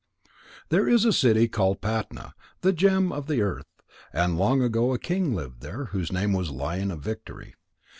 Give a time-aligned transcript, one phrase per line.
[0.69, 3.67] There is a city called Patna, the gem of the earth.
[4.11, 7.53] And long ago a king lived there whose name was Lion of Victory.